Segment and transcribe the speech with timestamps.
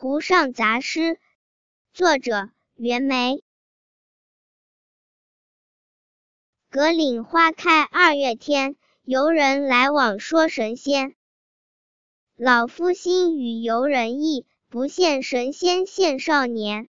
[0.00, 1.18] 湖上杂诗，
[1.92, 3.42] 作者袁枚。
[6.70, 11.16] 葛岭花开二月天，游人来往说神仙。
[12.36, 16.88] 老夫心与游人意，不羡神仙羡少年。